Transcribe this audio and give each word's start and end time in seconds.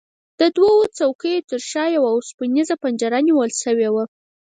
د 0.39 0.41
دوو 0.55 0.75
څوکیو 0.97 1.45
ترشا 1.49 1.85
یوه 1.95 2.09
اوسپنیزه 2.13 2.75
پنجره 2.83 3.19
نیول 3.27 3.51
شوې 3.63 3.89
وه. 3.93 4.03